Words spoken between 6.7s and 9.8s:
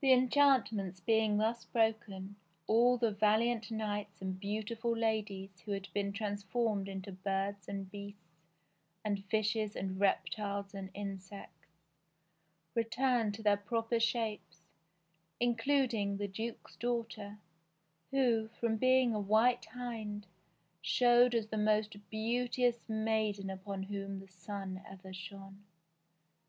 into birds and beasts and fishes